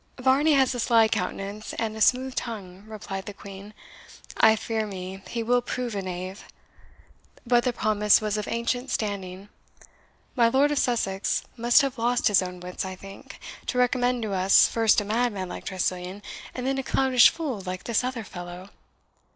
[0.17, 3.71] "Varney has a sly countenance and a smooth tongue," replied the Queen;
[4.35, 6.43] "I fear me he will prove a knave.
[7.45, 9.49] But the promise was of ancient standing.
[10.35, 14.33] My Lord of Sussex must have lost his own wits, I think, to recommend to
[14.33, 16.23] us first a madman like Tressilian,
[16.55, 18.71] and then a clownish fool like this other fellow.